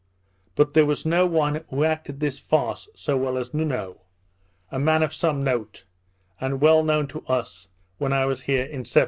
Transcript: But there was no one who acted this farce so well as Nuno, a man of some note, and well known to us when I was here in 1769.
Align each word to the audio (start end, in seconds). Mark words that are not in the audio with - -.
But 0.55 0.73
there 0.73 0.87
was 0.87 1.05
no 1.05 1.27
one 1.27 1.63
who 1.69 1.83
acted 1.83 2.19
this 2.19 2.39
farce 2.39 2.89
so 2.95 3.15
well 3.15 3.37
as 3.37 3.53
Nuno, 3.53 4.01
a 4.71 4.79
man 4.79 5.03
of 5.03 5.13
some 5.13 5.43
note, 5.43 5.85
and 6.39 6.59
well 6.59 6.81
known 6.81 7.05
to 7.09 7.23
us 7.27 7.67
when 7.99 8.11
I 8.11 8.25
was 8.25 8.41
here 8.41 8.63
in 8.65 8.79
1769. 8.81 8.99